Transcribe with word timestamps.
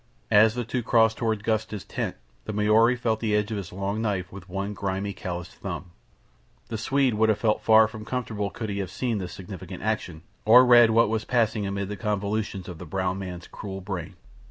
As 0.31 0.55
the 0.55 0.63
two 0.65 0.81
crossed 0.81 1.17
toward 1.17 1.43
Gust's 1.43 1.83
tent 1.83 2.15
the 2.45 2.53
Maori 2.53 2.95
felt 2.95 3.19
the 3.19 3.35
edge 3.35 3.51
of 3.51 3.57
his 3.57 3.71
long 3.71 4.01
knife 4.01 4.31
with 4.31 4.49
one 4.49 4.73
grimy, 4.73 5.13
calloused 5.13 5.53
thumb. 5.57 5.91
The 6.69 6.77
Swede 6.79 7.13
would 7.13 7.29
have 7.29 7.37
felt 7.37 7.61
far 7.61 7.87
from 7.87 8.03
comfortable 8.03 8.49
could 8.49 8.71
he 8.71 8.79
have 8.79 8.89
seen 8.89 9.19
this 9.19 9.31
significant 9.31 9.83
action, 9.83 10.23
or 10.43 10.65
read 10.65 10.89
what 10.89 11.09
was 11.09 11.23
passing 11.23 11.67
amid 11.67 11.87
the 11.87 11.97
convolutions 11.97 12.67
of 12.67 12.79
the 12.79 12.85
brown 12.87 13.19
man's 13.19 13.45
cruel 13.45 13.79
brain. 13.79 14.15